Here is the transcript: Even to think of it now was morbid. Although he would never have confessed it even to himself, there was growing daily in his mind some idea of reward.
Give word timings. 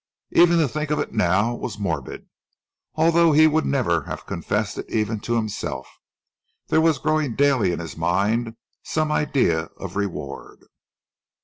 Even 0.31 0.57
to 0.57 0.67
think 0.67 0.89
of 0.89 0.97
it 0.97 1.11
now 1.13 1.53
was 1.53 1.77
morbid. 1.77 2.27
Although 2.95 3.33
he 3.33 3.45
would 3.45 3.67
never 3.67 4.01
have 4.05 4.25
confessed 4.25 4.79
it 4.79 4.89
even 4.89 5.19
to 5.19 5.35
himself, 5.35 5.99
there 6.69 6.81
was 6.81 6.97
growing 6.97 7.35
daily 7.35 7.71
in 7.71 7.77
his 7.77 7.95
mind 7.95 8.55
some 8.81 9.11
idea 9.11 9.65
of 9.77 9.95
reward. 9.95 10.65